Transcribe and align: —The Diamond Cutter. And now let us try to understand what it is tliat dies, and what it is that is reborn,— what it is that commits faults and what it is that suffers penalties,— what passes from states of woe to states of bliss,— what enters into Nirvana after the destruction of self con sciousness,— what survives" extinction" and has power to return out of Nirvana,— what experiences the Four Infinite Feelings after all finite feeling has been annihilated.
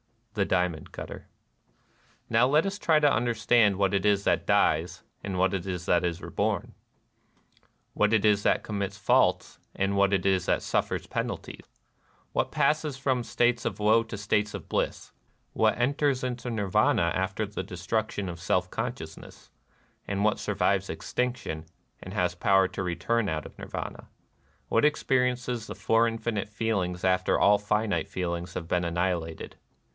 —The 0.41 0.45
Diamond 0.45 0.91
Cutter. 0.93 1.25
And 1.25 1.25
now 2.31 2.47
let 2.47 2.65
us 2.65 2.79
try 2.79 2.99
to 2.99 3.11
understand 3.13 3.75
what 3.75 3.93
it 3.93 4.03
is 4.03 4.25
tliat 4.25 4.45
dies, 4.47 5.03
and 5.23 5.37
what 5.37 5.53
it 5.53 5.67
is 5.67 5.85
that 5.85 6.05
is 6.05 6.21
reborn,— 6.21 6.73
what 7.93 8.13
it 8.13 8.23
is 8.25 8.41
that 8.41 8.63
commits 8.63 8.97
faults 8.97 9.59
and 9.75 9.95
what 9.95 10.13
it 10.13 10.25
is 10.25 10.45
that 10.47 10.63
suffers 10.63 11.05
penalties,— 11.05 11.65
what 12.33 12.49
passes 12.51 12.97
from 12.97 13.21
states 13.23 13.65
of 13.65 13.77
woe 13.77 14.03
to 14.03 14.17
states 14.17 14.53
of 14.55 14.69
bliss,— 14.69 15.11
what 15.53 15.77
enters 15.77 16.23
into 16.23 16.49
Nirvana 16.49 17.11
after 17.13 17.45
the 17.45 17.61
destruction 17.61 18.27
of 18.29 18.39
self 18.39 18.71
con 18.71 18.93
sciousness,— 18.93 19.49
what 20.07 20.39
survives" 20.39 20.89
extinction" 20.89 21.65
and 22.01 22.13
has 22.13 22.33
power 22.33 22.67
to 22.69 22.81
return 22.81 23.29
out 23.29 23.45
of 23.45 23.59
Nirvana,— 23.59 24.07
what 24.69 24.85
experiences 24.85 25.67
the 25.67 25.75
Four 25.75 26.07
Infinite 26.07 26.49
Feelings 26.49 27.03
after 27.03 27.37
all 27.37 27.59
finite 27.59 28.07
feeling 28.07 28.47
has 28.47 28.63
been 28.65 28.85
annihilated. 28.85 29.57